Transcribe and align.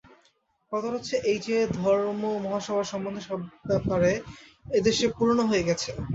কথাটা 0.71 0.95
হচ্ছে 0.95 1.15
এই 1.31 1.39
যে, 1.47 1.55
ধর্মমহাসভা 1.79 2.83
সম্বন্ধে 2.91 3.21
সব 3.29 3.39
ব্যাপার 3.69 3.99
এদেশে 4.71 5.05
পুরানো 5.17 5.43
হয়ে 5.49 5.67
গেছে। 5.69 5.89